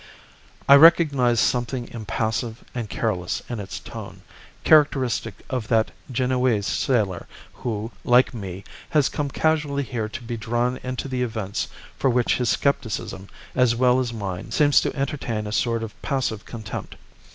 [0.67, 4.23] "I recognized something impassive and careless in its tone,
[4.63, 10.77] characteristic of that Genoese sailor who, like me, has come casually here to be drawn
[10.81, 11.67] into the events
[11.99, 16.45] for which his scepticism as well as mine seems to entertain a sort of passive
[16.45, 16.95] contempt.